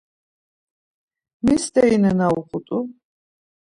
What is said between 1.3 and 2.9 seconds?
Mi steri nena uğut̆u?